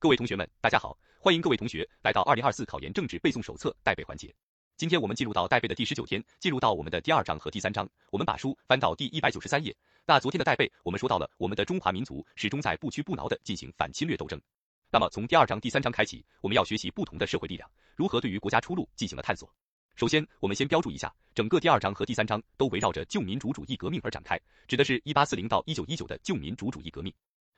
[0.00, 4.34] 各位同学们，大家好，欢迎各位同学来到二零二四考研政治背诵手册带背环节。
[4.78, 7.86] 今天我们进入到带背的第十九天，进入到我们的第二章和第三章。
[8.10, 9.76] 我们把书翻到第一百九十三页。
[10.06, 14.40] 那昨天的带背，我们说到了我们的中华民族始终在不屈不挠的进行反侵略斗争。
[14.90, 19.52] 那么从第二章、第三章开启，我们要学习不同的社会力量如何对于国家出路进行了探索。
[19.96, 27.12] 首先，我们先标注一下，整个第二章和第三章都围绕着旧民主主义革命而展开，指的是一八四零到一九一九的旧民主主义革命。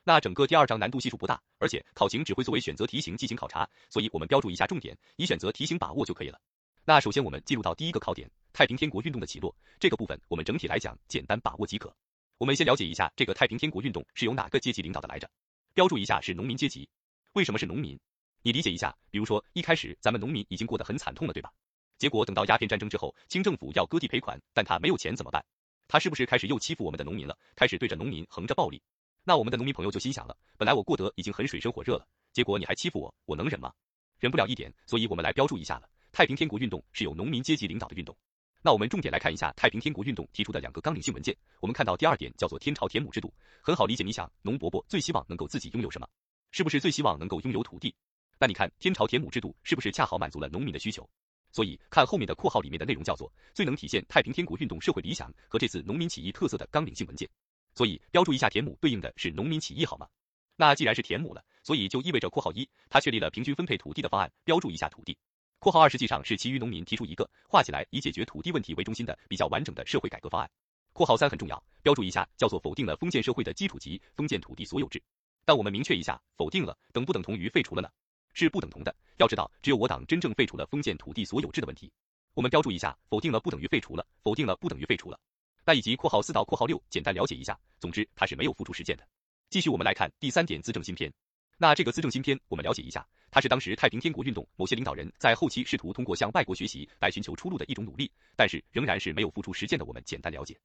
[0.05, 6.37] 那整个第二章难度系数不大，而且考情只会作为选择题型进行考察，所以我们标注一下重点，以选择题型把握就可以了。
[6.83, 11.95] 那首先我们进入到第一个考点，太平天国运动的起落这个部分，我们整体来讲简单把握即可。
[12.37, 15.29] 我们先了解一下这个太平天国运动是由哪个阶级领导的来着？
[15.73, 16.89] 标注一下是农民阶级。
[17.31, 17.97] 为什么是农民？
[18.41, 21.49] 你理解一下，比如说一开始咱们农民已经过得很惨痛了，对吧？
[21.97, 25.45] 结果等到鸦片战争之后，清政府要割地赔款，但他没有钱怎么办？
[25.87, 27.37] 他是不是开始又欺负我们的农民了？
[27.55, 28.81] 开始对着农民横着暴力？
[29.25, 33.71] 那我们的农民朋友就心想了，本来我过得已经很水深火热了，结果你还欺负我，我能忍吗？
[34.19, 35.89] 忍不了一点，所以我们来标注一下了。
[36.11, 38.15] 太平天国运动是由农民阶级领导的运动。
[38.61, 41.35] 那我们重点来看一下太平天国运动提出的两个纲领性文件。
[41.61, 44.03] 我们看到第二点叫做天朝田亩制度，很好理解。
[44.03, 46.07] 你想，农伯伯最希望能够自己拥有什么？
[46.51, 47.95] 是不是最希望能够拥有土地？
[48.37, 51.09] 那你看天朝田亩制度是不是恰好满足了农民的需求？
[51.51, 57.29] 所以看后面的括号里面的内容叫做最能体现太平天国运动社会理想和这次农民起义特色的纲领性文件。
[57.75, 60.07] 所以标注一下田亩对应的是农民起义好吗？
[60.55, 65.17] 那既然是田亩了，所以就意味着括号一，它确立了平均分配土地的方案，标注一下土地。
[65.59, 70.49] 括号二实际上是其余农民提出一个画起来以解决土地问题为中心的比较完整的社会改革方案。
[70.91, 75.01] 括号三很重要，标注一下叫做否定了封建社会的基础级封建土地所有制。
[75.45, 77.89] 但我们明确一下，否定了等不等同于废除了呢？
[78.33, 78.95] 是不等同的。
[79.17, 81.91] 要知道，只有我党真正废除了封建土地所有制的问题。
[82.35, 85.19] 我们标注一下，否定了不等于废除了，否定了不等于废除了。
[85.65, 87.57] 那以及括号四到括号六，简单了解一下。
[87.79, 89.07] 总之，它是没有付出实践的。
[89.49, 91.11] 继续，我们来看第三点资政新篇。
[91.57, 99.85] 那这个资政新篇，我们了解一下，它是当时太平天国运动某些领导人在后期试图通过向外国学习来寻求出路的一种努力，但是仍然是没有付出实践的。
[99.85, 100.57] 我们简单了解。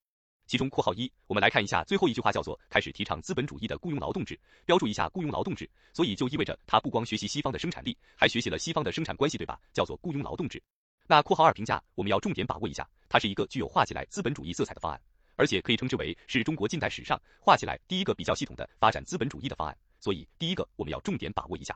[0.47, 5.69] 其中括号一，我们来看一下最后一句话，叫做开始提倡资本主义的雇佣劳动制，标注一下雇佣劳动制。
[5.93, 9.61] 所以就意味着他不光学习西方的生产力，还学习了西方的生产关系，对吧？
[9.75, 10.63] 叫做雇佣劳动制。
[11.11, 15.01] 那括号二评价，我们要重点把握一下，它是一个具有画起来资本主义色彩的方案。
[15.37, 21.75] 而且可以称之为是中国近代史上画起来第一个比较系统的发展资本主义的方案，所以第一个我们要重点把握一下。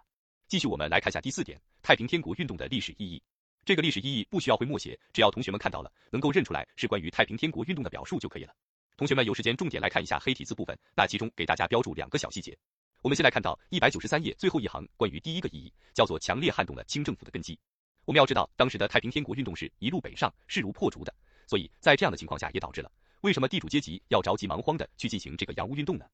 [0.49, 3.23] 继续我们来看下第四点，太平天国运动的历史意义。
[3.65, 8.53] 这个历史意义不需要会默写，只要同学们看到了能够认出来是关于太平天国运动的表述就可以了。
[8.97, 12.55] 同学们有时间重点来看一下黑体字部分，那其中给大家标注两个小细节。
[13.01, 17.57] 我们先来看到一百九十三页最后一行关于第一个意义，叫做强烈撼动了清政府的根基。
[18.05, 21.15] 我们要知道当时的太平天国运动是一路北上，势如破竹的，
[21.47, 22.91] 所以在这样的情况下也导致了。
[23.21, 26.05] 为什么地主阶级要着急忙慌的去进行这个洋务运动呢？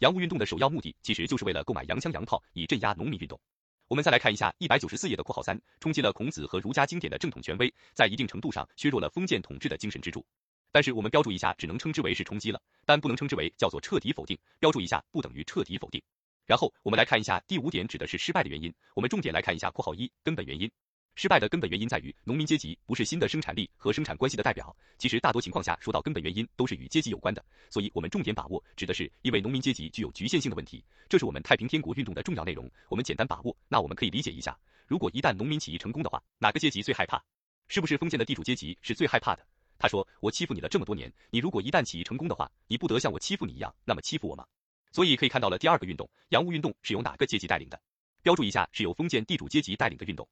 [0.00, 3.40] 洋务运动的首要目的其实就是为了购买洋枪洋炮，以镇压农民运动。
[3.88, 10.22] 我们再来看一下一百九十四页的括号三，冲击了孔子和儒家经典的正统权威，在一定程度上削弱了封建统治的精神支柱。
[10.70, 14.38] 但是我们标注一下，只能称之为是冲击了，但不能称之为叫做彻底否定。
[14.58, 16.02] 标注一下，不等于彻底否定。
[16.44, 18.72] 然后我们来看一下第五点，指的是失败的原因。
[18.94, 20.70] 我们重点来看一下括号一根本原因。
[21.18, 24.74] 失败的根本原因在于，农民阶级不是新的生产力和生产关系的代表。
[24.98, 27.44] 其实大多情况下，说到根本原因，都是与阶级有关的。
[27.70, 30.84] 所以，我们重点把握，指的是因为农民阶级具有局限性的问题。
[31.08, 32.70] 这是我们太平天国运动的重要内容。
[32.88, 34.56] 我们简单把握，那我们可以理解一下：
[34.86, 37.20] 如果一旦农民起义成功的话，哪个阶级最害怕？
[37.66, 39.44] 是不是封建的地主阶级是最害怕的？
[39.76, 44.46] 他说：“我欺负你了这么多年，你如果一旦起义成功的话，你不得像我欺负你一样，那么欺负我吗？”
[44.92, 47.80] 所以可以看到了第二个运动，洋务运动是由哪个阶级带领的？
[48.22, 50.28] 标注一下，是由封建地主阶级带领的运动。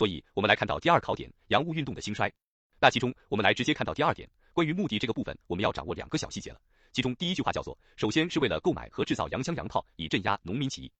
[0.00, 2.32] 所以，我们来看到第二考点，洋务运动的兴衰。
[2.80, 6.58] 那其中，我们来直接看到第二点，关于目的这个部分，我们要掌握两个小细节了。
[6.90, 10.90] 其中第一句话叫做，首先是为了购买和制造洋枪洋炮，以镇压农民起义。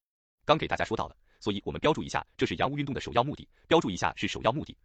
[0.44, 3.48] 刚给大家说到了，所以我们标注一下，这是洋务运动的首要目的。
[3.66, 4.76] 标注一下是首要目的。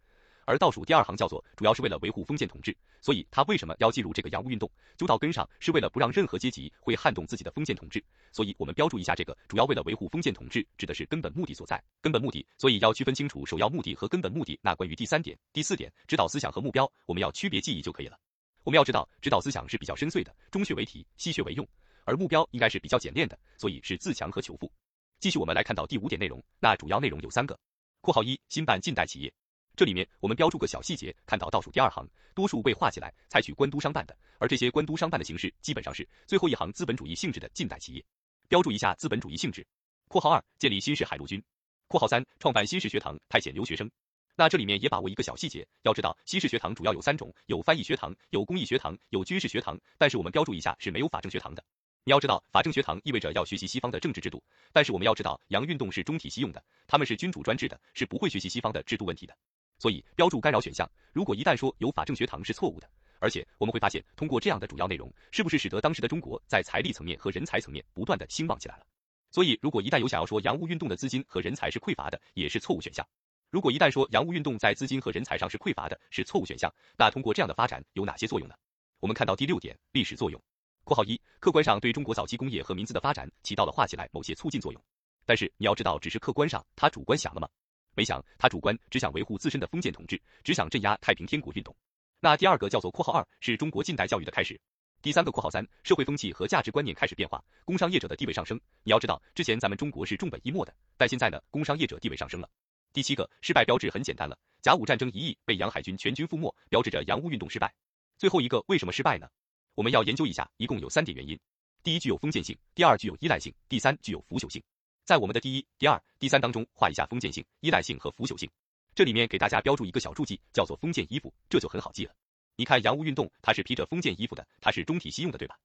[0.46, 4.70] 而倒数第二行叫做主要是为了维护封建统治，所以他为什么要进入这个洋务运动？
[4.96, 8.02] 究到根上是为了不让任何阶级会撼动自己的封建统治，
[8.32, 11.82] 所以我们标注一下这个主要为了维护封建统治，指的是根本目的所在。
[12.00, 14.58] 根本目的，所以要区分清楚首要目的和根本目的。
[14.62, 18.16] 那关于第三点、第四点，指导思想和目标，我们要区别记忆就可以了。
[18.62, 21.66] 我们要知道，指导思想是比较深邃的，中学为体，西血为用，
[22.04, 24.70] 而目标应该是比较简练的，所以是自强和求富。
[25.18, 27.58] 继续我们来看到第五点内容，那主要内容有三个：
[28.00, 29.32] 括号一，新办近代企业。
[29.76, 38.02] 这里面我们标注个小细节，看到倒数第二行，多数被划起来，采取官督商办的，而这些官督商办的形式基本上是最后一行资本主义性质的近代企业，
[38.48, 39.66] 标注一下资本主义性质。
[40.08, 41.42] 括号二，建立新式海陆军。
[41.88, 43.90] 括号三，创办新式学堂，派遣留学生。
[44.34, 51.62] 那这里面也把握一个小细节，要知道新式学堂主要有三种，有翻译学堂，有公益学堂，有军事学堂，但是我们标注一下是没有法政学堂的。
[52.04, 54.42] 你要知道，法政学堂意味着要学习西方的政治制度，
[54.72, 59.36] 但是我们要知道，洋运动是中体西用的，他们是君主专制的，是不会学习西方的制度问题的。
[59.78, 62.88] 所以标注干扰选项，如果一旦说有法政学堂是错误的，
[63.18, 68.86] 而且我们会发现，通过这样的主要内容，是不是使得当时的中国在财力层面和人才层面不断的兴旺起来了？
[69.30, 73.06] 所以，如果一旦有想要说洋务运动的资金和人才是匮乏的，也是错误选项。
[73.50, 78.54] 如果一旦说洋务运动在资金和人才上是匮乏的，是错误选项，那通过这样的发展有哪些作用呢？
[79.00, 80.40] 我们看到第六点，历史作用。
[80.84, 84.82] 括号一，客观上对中国早期工业和民资的发展起到了画起来某些促进作用，
[85.24, 87.48] 但是你要知道，只是客观上，他主观想了吗？
[87.96, 91.74] 没想，他主观只想维护自身的封建统治，只想镇压太平天国运动。
[92.20, 94.60] 那第二个叫做括号二，是中国近代教育的开始。
[95.00, 98.60] 第三个括号三，社会风气和价值观念开始变化，工商业者的地位上升。
[98.82, 102.50] 你要知道，之前咱们中国是重本抑末的，但现在呢，工商业者地位上升了。
[102.92, 107.72] 第七个失败标志很简单了，甲午战争一役被洋海军全军覆没，标志着洋务运动失败。
[108.18, 109.26] 最后一个为什么失败呢？
[109.74, 111.38] 我们要研究一下，一共有三点原因：
[111.82, 114.62] 第一，具有封建性；第二，具有依赖性；第三，具有腐朽性。
[115.06, 118.50] 在我们的第一、第二、第三当中画一下封建性、依赖性和腐朽性。
[118.92, 122.12] 这里面给大家标注一个小注记，叫做封建衣服，这就很好记了。
[122.56, 125.56] 你看洋务运动，它是披着封建衣服的，它是中体西用的，对吧？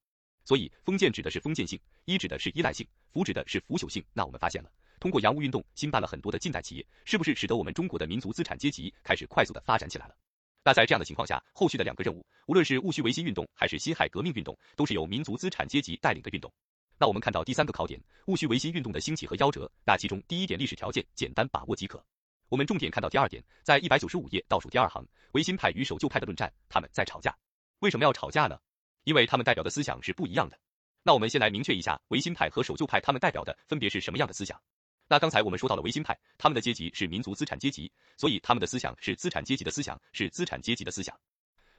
[0.46, 4.06] 所以封建指的是封建性，依指的是依赖性，腐指的是腐朽性。
[4.14, 10.16] 那我们发现了，通过洋务运动兴办了很多的近代企业，是不是使得我们中国的民族资产阶级开始快速的发展起来了？
[10.64, 16.54] 那在这样的情况下，后续的两个任务，无论是戊戌维新运动还是辛亥革命运动，都是由民族资产阶级带领的运动。
[17.02, 22.00] 那我们看到第三个考点，戊戌维新运动的兴起和夭折，那其中第一点历史条件简单把握即可。
[22.48, 27.36] 我们重点看到第二点，在一百九十五页倒数第二行，维新派与守旧派的论战，他们在吵架。
[27.80, 28.60] 为什么要吵架呢？
[29.06, 30.56] 因为他们代表的思想是不一样的。
[31.02, 34.62] 那我们先来明确一下，维新派和守旧派他们代表的分别是什么样的思想？
[35.08, 41.20] 那刚才我们说到了维新派，他们的阶级是民族资产阶级，所以他们的思想是资产阶级的思想，是资产阶级的思想。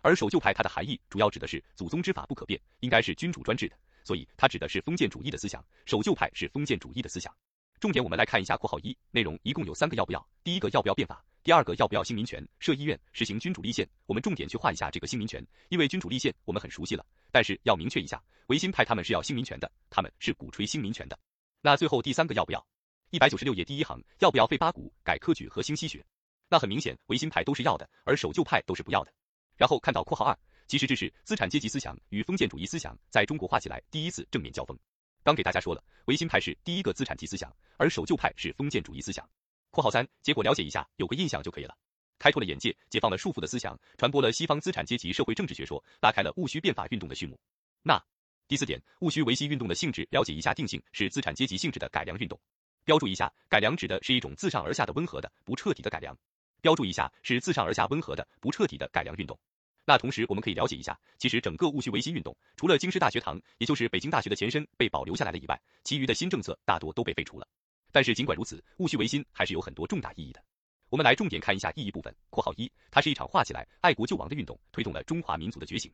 [0.00, 5.64] 而守旧派它的含义主要指的是祖宗之法不可变，应该是君主专制的，所以它指的是封建主义的思想。
[5.86, 7.34] 守旧派是封建主义的思想。
[7.80, 10.28] 重点我们来看一下括号一内容，一共有三个要不要？
[10.44, 11.24] 第一个要不要变法？
[11.42, 13.88] 第二个要不要兴民权、设医院、实行君主立宪？
[14.06, 21.18] 我们重点去画一下这个兴民权，因为君主立宪我们很熟悉了，但是要明确一下，维新派他们是要兴民权的，他们是鼓吹兴民权的。
[21.60, 22.64] 那最后第三个要不要？
[23.10, 26.04] 一百九十六页第一行，要不要废八股、改科举和兴西学？
[26.48, 29.12] 那很明显，维新派都是要的，而守旧派都是不要的。
[29.56, 34.78] 然后看到括号二，其实这是资产阶级思想与封建主义思想在中国画起来第一次正面交锋。
[35.22, 39.28] 刚给大家说了，维新派是第一个资产级思想，而守旧派是封建主义思想。
[39.70, 41.76] 括号三，结果了解一下，有个印象就可以了。
[42.18, 47.38] 开拓了眼界，解放了束缚的思想，传播了西方资产阶级社会政治学说，拉开了戊戌变法运动的序幕。
[47.82, 48.02] 那
[48.48, 52.38] 第四点，戊戌维新运动的性质，了解一下定性是资产阶级性质的改良运动。
[52.84, 56.16] 标注一下，改良指的是一种自上而下的温和的、不彻底的改良。
[56.60, 59.38] 标注一下，是自上而下温和的、不彻底的改良运动。
[59.84, 67.46] 那同时，我们可以了解一下，其实整个戊戌维新运动，除了京师大学堂，也就是北京大学的前身被保留下来了以外，其余的新政策大多都被废除了。
[67.90, 70.42] 但是尽管如此，戊戌维新还是有很多重大意义的。
[70.88, 72.14] 我们来重点看一下意义部分。
[72.30, 75.92] 括号一，它是一场画起来爱国救亡的运动，推动了中华民族的觉醒。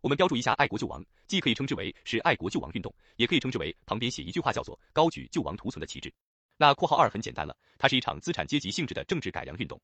[0.00, 6.12] 我们标注一下爱国救亡，既可以称之为是爱国救亡运动，也可以称之为旁边写一句话叫做高举救亡图存的旗帜。
[6.56, 9.80] 那括号二很简单了，它是一场资产阶级性质的政治改良运动。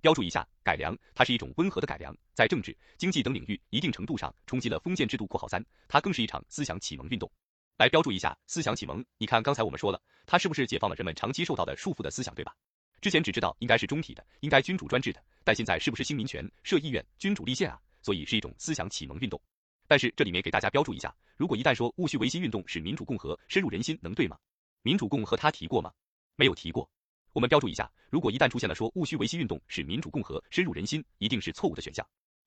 [0.00, 5.26] 标注一下，改良，它是一种温和的改良，在政治、经济等领域一定程度上冲击了封建制度。
[5.26, 7.30] 括号三，它更是一场思想启蒙运动。
[7.76, 12.54] 来标注一下思想启蒙，你看刚才我们说了，它是不是解放了人们长期受到的束缚的思想，对吧？
[13.00, 17.78] 之前只知道应该是中体的，应该君主专制的，但现在是不是兴民权、设议院、君主立宪啊？
[18.00, 19.40] 所以是一种思想启蒙运动。
[19.88, 24.38] 但是这里面给大家标注一下，如果一旦说戊戌维新运动是民主共和，深入人心，能对吗？
[24.82, 25.92] 民主共和他提过吗？
[26.36, 26.88] 没有提过，
[27.36, 32.02] 我们标注一下，如果一旦出现了说戊戌维新运动是民主共和深入人心，一定是错误的选项，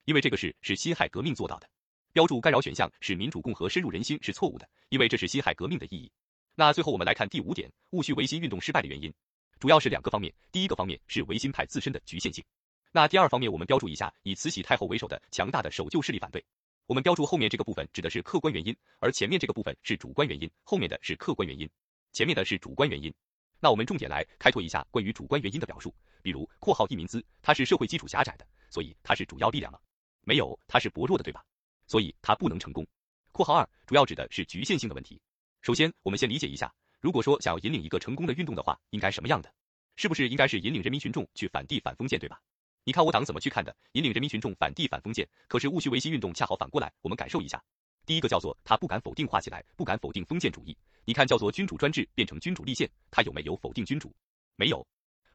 [0.06, 1.70] 因为这个事是辛亥革命做到的。
[2.12, 6.12] 标注干扰选项是民主共和深入人心是错误的，因为这是辛亥革命的意义。
[6.56, 9.14] 那最后我们来看第五点，戊戌维新运动失败的原因，
[9.60, 12.44] 主要是两个方面，第一个方面是维新派自身的局限性，
[12.92, 16.44] 那第二方面我们标注一下以慈禧太后为首的强大的守旧势力反对。
[16.88, 21.70] 我们标注后面这个部分指的是客观原因，而前面这个部分是主观原因，后面的是客观原因，
[22.12, 23.14] 前面的是主观原因。
[23.60, 29.80] 那我们重点来开拓一下关于主观原因的表述，比如括号一民资，它是社会基础狭窄的，所以它是主要力量吗？
[30.24, 31.44] 没有，它是薄弱的，对吧？
[31.88, 32.86] 所以它不能成功。
[33.32, 35.22] 括号二主要指的是局限性的问题。
[35.62, 39.54] 首先，我们先理解一下，如果说想要引领一个成功的运动的话，应该什么样的？
[39.96, 42.40] 是不是应该是引领人民群众去反帝反封建，对吧？
[42.86, 43.76] 你看我党怎么去看的？
[43.92, 47.62] 引领人民群众反帝反封建，可是戊戌维新运动恰好反过来，我们感受一下。
[48.10, 50.76] 第一个叫做他不敢否定画起来，不敢否定封建主义。
[51.06, 54.12] 你看，叫做君主专制变成君主立宪，他有没有否定君主？
[54.56, 54.84] 没有。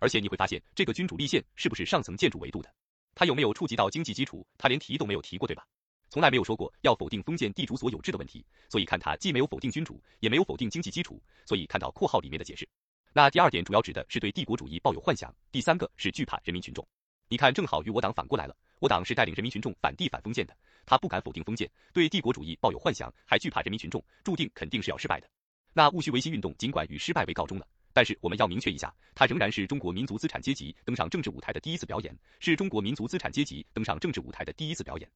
[0.00, 2.75] 而且你会发现，这个君主立宪是不是上层建筑维度的？
[3.14, 4.45] 他有没有触及到经济基础？
[4.59, 5.64] 他连提都没有提过，对吧？
[6.11, 12.69] 从来没有说过要否定封建地主所有制的问题，所以看他既没有否定君主，也没有否定经济基础，所以看到括号里面的解释。
[13.12, 16.85] 那第二点主要指的是对帝国主义抱有幻想，第三个是惧怕人民群众。
[17.28, 25.29] 你看，正好与我党反过来了，我党是带领人民群众反帝反封建的，他不敢否定封建，对帝国主义抱有幻想，还惧怕人民群众，注定肯定是要失败的。
[25.73, 27.67] 那戊戌维新运动尽管以失败为告终了。
[27.93, 35.09] 但是我们要明确一下，它仍然是中国民族资产阶级登上政治舞台的第一次表演，是中国民族资产阶级登上政治舞台的第一次表演。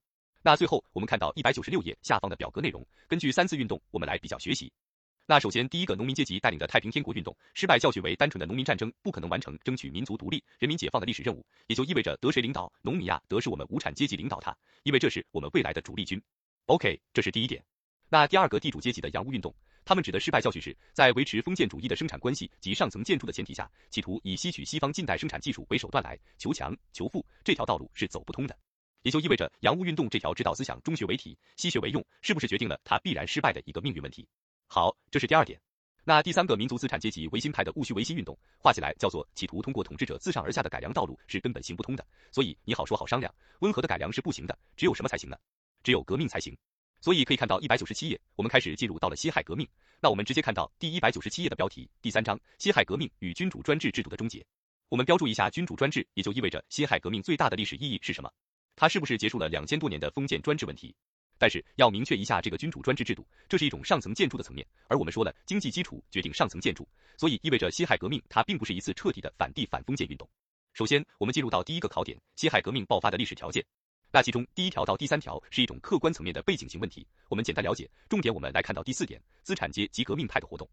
[0.43, 4.73] 那最后我们看到一百九十六页下方的表格内容，根据三次运动，我们来比较学习。
[5.31, 13.21] 那首先第一个农民阶级带领的太平天国运动失败，教训为单纯的农民战争不可能完成争取民族独立、人民解放的历史任务，也就意味着得谁领导农民呀？
[13.29, 16.19] 得是我们无产阶级领导他，因为这是我们未来的主力军。
[16.65, 17.63] OK，这是第一点。
[18.09, 19.55] 那第二个地主阶级的洋务运动。
[19.85, 28.57] 他们指的失败教训是在维持封建主义的生产关系及上层建筑的前提下，企图以吸取西方近代生产技术为手段来求强求富，这条道路是走不通的。
[29.03, 34.27] 也就意味着洋务运动这条指导思想中学为体，西学为用，是不是决定了它必然失败的一个命运问题？
[34.71, 35.59] 好，这是第二点。
[36.05, 42.07] 那第三个民族资产阶级维新派的戊戌维新运动，画起来叫做企图通过统治者自上而下的改良道路是根本行不通的。
[42.31, 45.39] 所以你好说好商量，温和的改良是不行的，只有什么才行呢？
[45.83, 46.55] 只有革命才行。
[47.01, 49.67] 所以可以看到一百九十七页，我们开始进入到了辛亥革命。
[50.01, 54.45] 那我们直接看到第一百九十七页的标题，第三章：辛亥革命与君主专制制度的终结。
[54.91, 58.31] 我们标注一下君主专制，也就意味着辛亥革命最大的历史意义是什么？
[58.77, 60.95] 它是不是结束了两千多年的封建专制问题？
[61.39, 70.29] 但是要明确一下，这个君主专制制度，这是一种上层建筑的层面，而我们说了经济基础决定上层建筑，所以意味着辛亥革命它并不是一次彻底的反帝反封建运动。
[70.75, 73.65] 首先，我们进入到第一个考点：辛亥革命爆发的历史条件。
[74.11, 80.69] 那其中第一条到第三条是一种客观层面的背景型问题，我们简单了解，重点我们来看到第四点，资产阶级革命派的活动。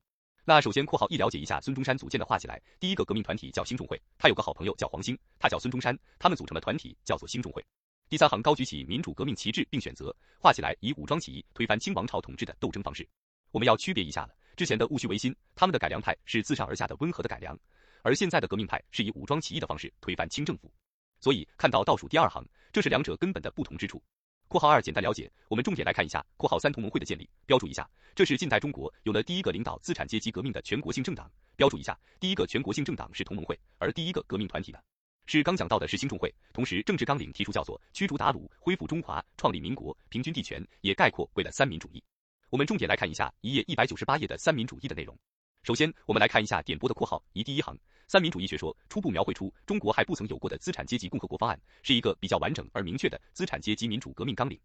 [0.46, 7.66] 那首先括号一了解一下孙中山组建的画起来，第一个革命团体叫兴中会，他有个好朋友叫黄兴，他叫孙中山，他们组成的团体叫做兴中会。
[8.08, 13.08] 第三行高举起民主革命旗帜并选择，画起来以武装起义推翻清王朝统治的斗争方式。
[13.50, 17.58] 我们要区别一下了，之前的戊戌维新，他们的改良派是自上而下的温和的改良，
[18.04, 20.72] 而现在的革命派是以武装起义的方式推翻清政府。
[21.20, 24.00] 所以看到倒数第二行，这是两者根本的不同之处。
[24.48, 34.78] 括号二简单了解，我们重点来看一下括号三同盟会的建立，标注一下，这是近代中国有了第一个领导资产阶级革命的全国性政党，标注一下，第一个全国性政党是同盟会，而第一个革命团体呢，
[35.26, 36.34] 是刚讲到的是兴中会。
[36.54, 42.04] 同时政治纲领提出叫做驱逐鞑虏，恢复中华，创立民国，平均地权，也概括为了三民主义。
[42.50, 45.18] 我们重点来看一下一页一百九十八页的三民主义的内容。
[45.64, 47.78] 首先我们来看一下点播的括号一第一行。
[48.08, 54.60] 三民主义学说初步描绘出中国还不曾有过的资产阶级共和国方案，是一个比较完整而明确的资产阶级民主革命纲领。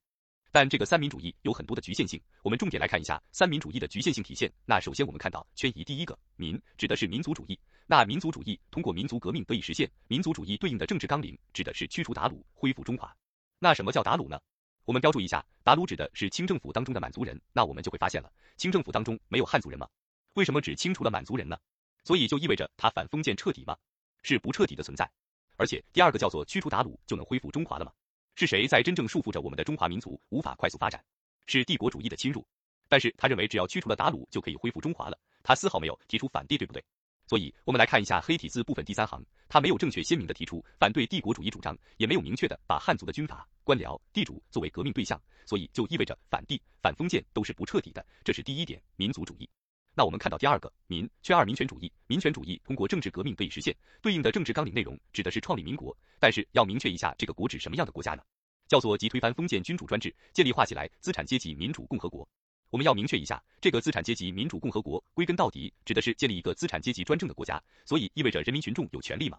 [0.52, 4.52] 但这个三民主义有很多的局限性，我们重点来看一下三民主义的局限性体现。
[4.64, 9.88] 那首先我们看到圈一第一个民指的是民族主义，那民族主义通过民族革命得以实现。
[10.08, 13.14] 民族主义对应的政治纲领指的是驱除鞑虏，恢复中华。
[13.58, 14.40] 那什么叫鞑虏呢？
[14.84, 17.40] 我们标注一下，鞑虏指的是清政府当中的满族人。
[17.52, 19.86] 那我们就会发现了，清政府当中没有汉族人吗？
[20.34, 21.56] 为什么只清除了满族人呢？
[22.02, 23.76] 所以就意味着他反封建彻底吗？
[24.22, 25.08] 是不彻底的存在。
[25.56, 27.92] 而且第二个叫做驱除鞑虏就能恢复中华了吗？
[28.40, 31.04] 是谁在真正束缚着我们的中华民族无法快速发展？
[31.44, 32.42] 是帝国主义的侵入。
[32.88, 36.82] 但是他认为只要驱除了鞑虏就可以恢复中华了，他丝毫没有提出反帝，对不对？
[37.26, 48.02] 所以我们来看一下黑体字部分第三行，他没有正确鲜明的提出反对帝国主义主张，也没有明确的把汉族的军阀、官僚、地主作为革命对象，所以就意味着反帝、反封建都是不彻底的。
[48.24, 49.46] 这是第一点，民族主义。
[49.94, 58.22] 那我们看到第二个民圈二民权主义，民权主义通过政治革命得以实现，对应的政治纲领内容指的是创立民国，但是要明确一下这个国指什么样的国家呢？
[58.68, 62.26] 叫做即推翻封建君主专制，建立化起来资产阶级民主共和国。
[62.70, 69.38] 我们要明确一下，这个资产阶级民主共和国归根到底指的是建立一个资产阶级专政的国家，所以意味着人民群众有权利吗？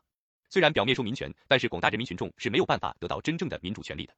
[0.50, 4.14] 虽然表面说民权，但是广大人民群众是没有办法得到真正的民主权利的。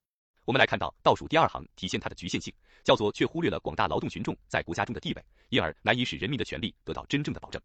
[0.46, 7.62] 我们来看到倒数第二行，体现它的局限性，叫做却忽略了广大劳动群众在国家中的地位，因而难以使人民的权利得到真正的保证。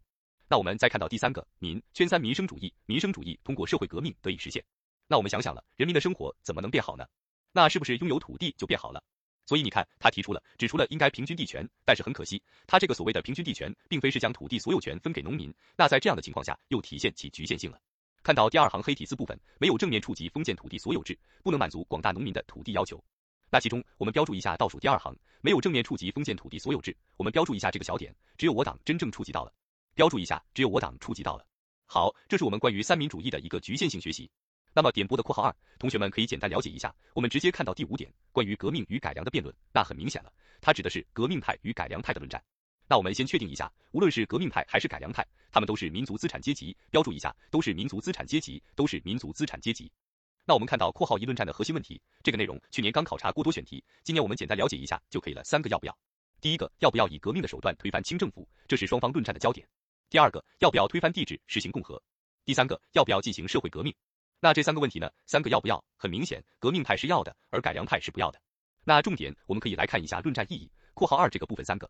[0.47, 4.63] 那我们再看到第三个民圈三民生主义，民生主义通过社会革命得以实现。
[5.07, 7.05] 那我们想想了，人民的生活怎么能变好呢？
[7.51, 9.03] 那是不是拥有土地就变好了？
[9.45, 15.53] 所以你看，他提出了指出了应该平均地权，但是很可惜，他这个所谓的平均地权，并非是将土地所有权分给农民。
[15.75, 17.81] 那在这样的情况下，又体现其局限性了。
[18.21, 23.03] 看到第二行黑体字部分，没有正面触及封建土地所有制，不能满足广大农民的土地要求。
[23.49, 29.53] 那其中我们标注一下倒数第二行，没有正面触及封建土地所有制，我们标注一下这个小点，只有我党真正触及到了。
[29.95, 31.45] 标注一下，只有我党触及到了。
[31.87, 34.29] 好，这是我们关于三民主义的一个局限性学习。
[34.71, 36.93] 那么点播的括号二，同学们可以简单了解一下。
[37.15, 39.53] 我们直接看到第五点，关于革命与改良的辩论。
[39.73, 42.41] 那很明显了，它指的是革命派与改良派的论战。
[42.89, 46.75] 那我们先确定一下，无论是革命派还是改良派，他们都是民族资产阶级。
[46.89, 49.91] 标注一下，都是民族资产阶级，都是民族资产阶级。
[50.43, 55.43] 那我们看到括号一论战的核心问题，这个内容去年刚考察过多选题，今年我们简单了解一下就可以了。
[55.43, 55.95] 三个要不要？
[56.41, 58.49] 第一个，要不要以革命的手段推翻清政府？
[58.67, 59.67] 这是双方论战的焦点。
[60.09, 62.01] 第二个，要不要推翻帝制，实行共和？
[62.43, 63.93] 第三个，要不要进行社会革命？
[64.39, 65.11] 那这三个问题呢？
[65.27, 65.83] 三个要不要？
[65.95, 68.41] 很明显，革命派是要的，而改良派是不要的。
[68.83, 70.71] 那重点我们可以来看一下论战意义。
[70.95, 71.87] 括号二这个部分三个，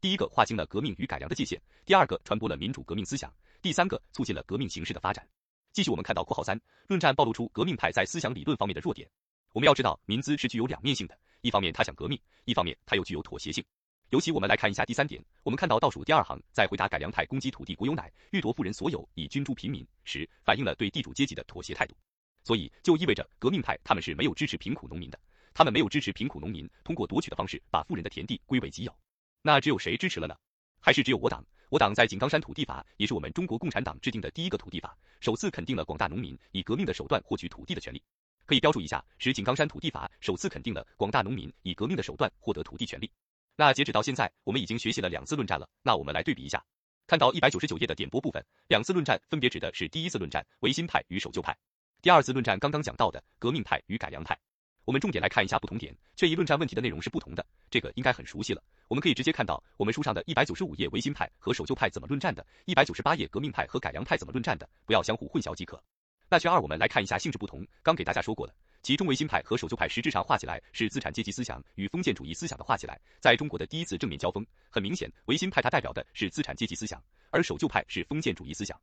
[0.00, 3.30] 第一个划清了革命与改良的界限，第二个传播了民主革命思想，
[3.60, 5.28] 第三个促进了革命形势的发展。
[5.74, 9.06] 继续我们看到括号三论战暴露出革命派在思想理论方面的弱点。
[9.52, 13.62] 我们要知道民资是具有两面性的，一方面他想革命，一方面他又具有妥协性。
[14.08, 21.94] 尤其我们来看一下第三点，我们看到倒数第二行，在回答改良派攻击土地国有乃掠夺富人所有以均诸平民时，反映了对地主阶级的妥协态度。
[22.42, 25.20] 所以就意味着革命派他们是没有支持贫苦农民的，
[25.52, 28.96] 他们没有支持贫苦农民通过夺取的方式把富人的田地归为己有。
[29.42, 30.36] 那只有谁支持了呢？
[30.80, 31.44] 还是只有我党？
[31.70, 38.02] 我党在井冈山土地法也是我们中国共产党制定的第一个土地法，首次肯定了广大农民以革命的手段获取土地的权利。
[38.44, 43.10] 可以标注一下，是井冈山土地法首次肯定了广大农民以革命的手段获得土地权利。
[43.56, 45.68] 那截止到现在，我们已经学习了两次论战了。
[45.82, 46.64] 那我们来对比一下，
[47.06, 51.56] 看到一百九十九页的点播部分，两次论战分别指的是第一次论战维新派与守旧派，
[52.02, 54.36] 第二次论战刚刚讲到的革命派与改良派。
[54.84, 58.62] 我们重点来看一下不同点，这一论战问题的内容是不同的，这个应该很熟悉了。
[58.88, 65.80] 我们可以直接看到我们书上的一百九十五页维新派和守旧派怎么论战的，一百九十八页革命派和改良派怎么论战的，不要相互混淆即可。
[66.28, 68.54] 那圈二我们来看一下性质不同，刚给大家说过了。
[68.82, 78.80] 其中维新派和守旧派实质上画起来是资产阶级思想与封建主义思想的画起来，在中国的第一次正面交锋，很明显，维新派它代表的是资产阶级思想，而守旧派是封建主义思想。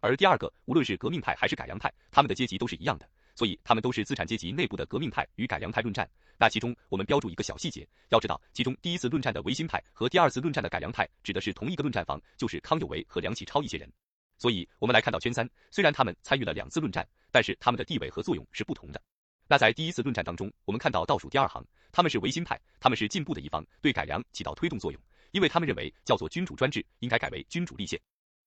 [0.00, 6.08] 而第二个，无论是革命派还是改良派，他们的阶级都是一样的，所以他们都是资产阶级内部的革命派与改良派论战。
[6.38, 13.90] 那其中我们标注一个小细节，要知道，其中第一次论战的维新派和第二次论战的改良派指的是同一个论战方，就是康有为和梁启超一些人。
[14.38, 19.00] 所以我们来看到圈三，虽然他们参与了两次论战，但是他们的地位和作用是不同的。
[19.46, 28.00] 那在第一次论战当中，我们看到倒数第二行，他们是维新派，他们是进步的一方，对改良起到推动作用，因为他们认为叫做君主专制应该改为君主立宪。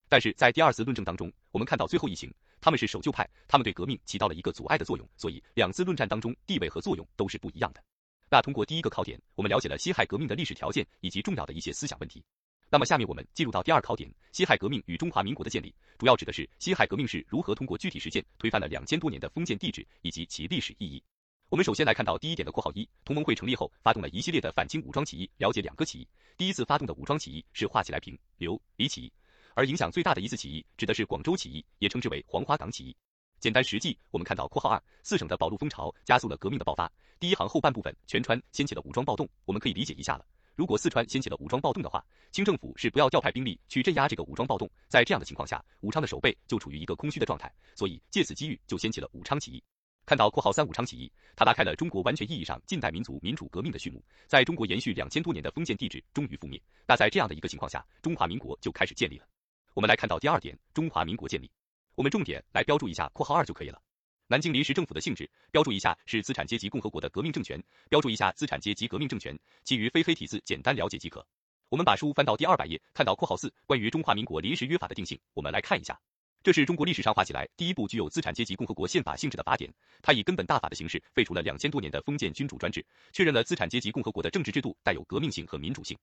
[0.10, 2.34] 但是在第二次论证当中，我们看到最后一行，
[2.66, 7.84] 他们是守旧派，他们对革命起到了一个阻碍的作用，所以两次论战当中地位和作用都是不一样的。
[8.28, 12.24] 那通过第一个考点，我们了解了辛亥革命的历史条件以及重要的一些思想问题。
[12.72, 21.04] 那么下面我们进入到第二考点，辛亥革命与中华民国的建立，主要指的是辛亥革命是如何通过具体实践推翻了两千多年的封建帝制以及其历史意义。
[21.50, 25.30] 我们首先来看到第一点的括号一，同盟会成立后发动了一系列的反清武装起义。
[25.38, 29.14] 了解两个起义，第一次发动的武装起义是画起来平刘李起义，
[29.56, 32.96] 而影响最大的一次起义指的是广州起义，也称之为黄花岗起义。
[33.40, 36.92] 简单实际，我们看到括号二，四省的保路风潮加速了革命的爆发。
[37.20, 40.26] 第一行后半部分，全川掀起了武装暴动，我们可以理解一下了。
[40.56, 44.70] 如果四川掀起了武装暴动的话，清政府是不要调派兵力去镇压这个武装暴动。
[44.90, 49.64] 在这样的情况下，武昌的守备就处于一个空虚的状态，所以借此机遇就掀起了武昌起义。
[50.06, 56.62] 看到括号三武昌起义，它拉开了中国完全意义上近代民族民主革命的序幕，在中国延续两千多年的封建帝制终于覆灭。
[56.88, 59.26] 那在这样的一个情况下，中华民国就开始建立了。
[59.76, 61.52] 我们来看到第二点，中华民国建立，
[61.96, 63.82] 我们重点来标注一下括号二就可以了。
[64.28, 71.28] 南京临时政府的性质，标注一下是资产阶级共和国的革命政权，标注一下资产阶级革命政权，其余非黑体字简单了解即可。
[71.68, 76.00] 我们把书翻到第二百页，看到括号四关于中华民国临时约法的定性，我们来看一下，
[76.42, 79.70] 这是中国历史上画起来第一部具有资产阶级共和国宪法性质的法典，
[80.02, 85.98] 它以根本大法的形式废除了两千多年的封建君主专制，确认了资产阶级共和国的政治制度带有革命性和民主性。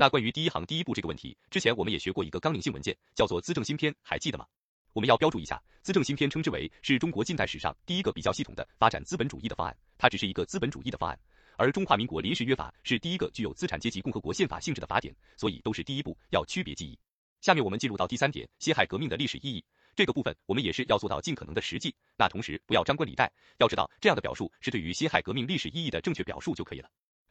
[0.00, 4.46] 那关于第一行第一步这个问题，之前我们也学过一个纲领性文件，叫做资政新篇，还记得吗？
[4.92, 11.18] 我们要标注一下，资政新篇称之为是中国近代史上第一个比较系统的发展资本主义的方案，它只是一个资本主义的方案，
[11.56, 16.96] 而中华民国临时约法是第一个具有资产阶级共和国宪法性质的法典，所以都是第一步，要区别记忆。
[17.40, 19.64] 下面我们进入到第三点，辛亥革命的历史意义，
[19.96, 26.88] 这个部分我们也是要做到尽可能的实际，那同时不要张冠李戴，要知道这样的表述是对于辛亥革命历史意义的正确表述就可以了。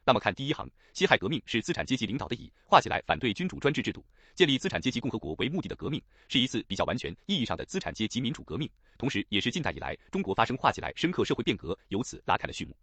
[0.07, 12.73] 那么看第一行，辛亥革命是资产阶级领导的以画起来反对君主专制制度，建立资产阶级共和国为目的的革命，是一次比较完全意义上的资产阶级民主革命，同时也是近代以来中国发生画起来深刻社会变革，由此拉开了序幕。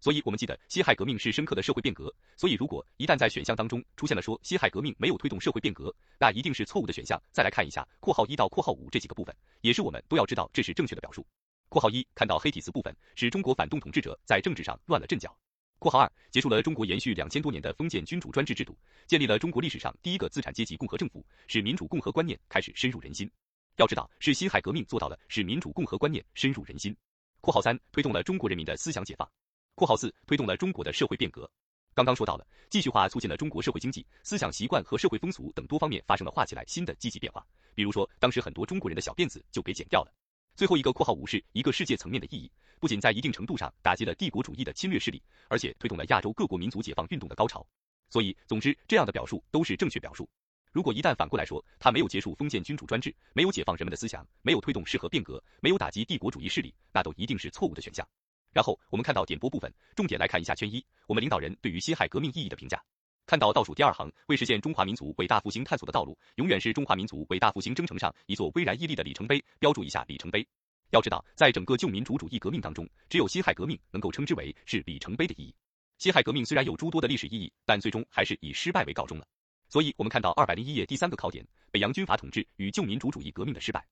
[0.00, 2.12] 所以，我们记得辛亥革命是深刻的社会变革。
[2.36, 7.22] 所以，如果一旦在选项当中出现了说辛亥革命没有推动社会变革，那一定是错误的选项。
[7.30, 11.24] 再来看一下括号一到括号五这几个部分，也是我们都要知道这是正确的表述。
[11.68, 15.38] 括号一看到黑体字部分，是中国反动统治者在政治上乱了阵脚。
[15.84, 18.74] 括号二结束了中国延续两千多年的封建君主专制制度，
[19.06, 23.30] 建立了中国历史上第一个资产阶级共和政府，使民主共和观念开始深入人心。
[23.76, 26.96] 要知道，是辛亥革命做到了使民主共和观念深入人心。
[27.42, 29.30] 括号三推动了中国人民的思想解放。
[29.74, 31.46] 括号四推动了中国的社会变革。
[31.92, 37.46] 刚刚说到了，继续化促进了中国社会经济、思想习惯和社会风俗等多方面发生了画起来新的积极变化。
[37.74, 40.10] 比如说，当时很多中国人的小辫子就给剪掉了。
[40.56, 42.48] 最后一个括号五是一个世界层面的意义，
[42.84, 47.66] 不仅在一定程度上打击了帝国主义的侵略势力，而且推动了亚洲各国民族解放运动的高潮。
[48.10, 50.28] 所以，总之，这样的表述都是正确表述。
[50.70, 58.06] 如果一旦反过来说，他没有结束封建君主专制，没有解放人们的思想，没有推动适合变革，没有打击帝国主义势力，那都一定是错误的选项。
[58.52, 62.78] 然后我们看到点播部分，重点来看一下圈一，我们领导人对于辛亥革命意义的评价。
[63.24, 69.42] 看到倒数第二行，为实现中华民族伟大复兴探索的道路，永远是中华民族伟大复兴征程上一座巍然屹立的里程碑。
[69.58, 70.46] 标注一下里程碑。
[70.94, 75.52] 要知道，在整个旧民主主义革命当中，只有辛亥革命能够称之为是里程碑的意义。
[75.98, 79.26] 辛亥革命虽然有诸多的历史意义，但最终还是以失败为告终了。
[79.68, 83.84] 所以，我们看到二百零一页第三个考点，北洋军阀统治与旧民主主义革命的失败。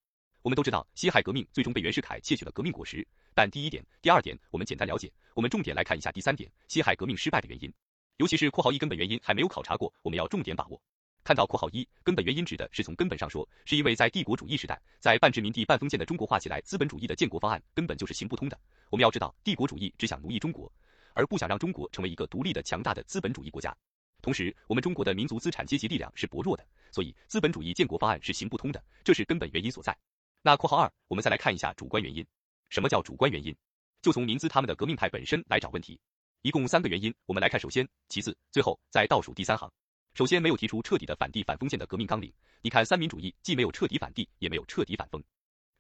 [0.43, 3.05] 我们都知道，辛亥革命最终被袁世凯窃取了革命果实。
[3.35, 7.73] 但第一点、第二点我们简单了解，我们重点来看一下第三点，辛亥革命失败的原因，
[8.19, 10.81] 尤其是括号一根本原因还没有考察过，我们要重点把握。
[11.25, 18.59] 看到括号一根本原因指的是从根本上说，是因为在帝国主义时代，在半殖民地半封建的中国化起来，资本主义的建国方案根本就是行不通的。
[18.91, 20.71] 我们要知道，帝国主义只想奴役中国，
[21.15, 23.75] 而不想让中国成为一个独立的强大的资本主义国家。
[24.21, 29.97] 同时，我们中国的民族资产阶级力量是薄弱的，所以资本主义建国方案是行不通的，这是根本原因所在。
[30.43, 32.27] 那括号二，我们再来看一下主观原因。
[32.69, 33.55] 什么叫主观原因？
[34.01, 36.01] 就从民资他们的革命派本身来找问题。
[36.43, 39.73] 一共三个原因，我们来看首先、其次、最后，在倒数第三行。
[40.15, 42.31] 首先，没有提出彻底的反帝反封建的革命纲领。
[42.61, 45.23] 你看，三民主义既没有彻底反帝，也没有彻底反封。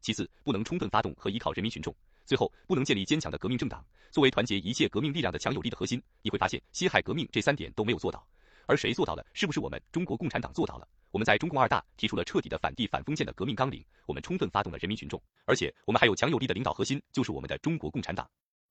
[0.00, 1.94] 其次，不能充分发动和依靠人民群众。
[2.24, 6.02] 最后，不能建立坚强的革命政党，作为团结一切革命力量的强有力的核心。
[6.22, 8.26] 你会发现，辛亥革命这三点都没有做到。
[8.66, 9.26] 而谁做到了？
[9.34, 10.88] 是不是我们中国共产党做到了？
[11.10, 18.26] 我们在中共二大提出了彻底的反帝反封建的革命纲领，我们充分发动了人民群众，而且我们还有强有力的领导核心，就是我们的中国共产党。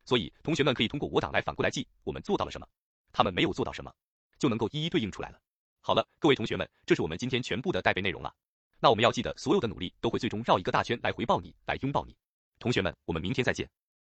[0.06, 2.68] 所以，同学们可以通过我党来反过来记，我们做到了什么？
[3.14, 3.94] 他们没有做到什么，
[4.40, 5.40] 就能够一一对应出来了。
[5.84, 8.32] 好了，各位同学们，这是我们今天全部的带背内容了。
[8.80, 12.16] 那我们要记得，所有的努力都会最终绕一个大圈来回报你，来拥抱你。
[12.60, 13.68] 同学们，我们明天再见。